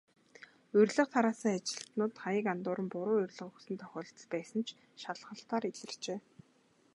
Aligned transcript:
Урилга 0.77 1.03
тараасан 1.13 1.53
ажилтнууд 1.57 2.13
хаяг 2.23 2.45
андууран, 2.53 2.87
буруу 2.93 3.17
урилга 3.23 3.45
өгсөн 3.51 3.75
тохиолдол 3.81 4.27
байсан 4.33 4.57
нь 4.61 4.71
шалгалтаар 5.01 5.63
илэрчээ. 5.71 6.19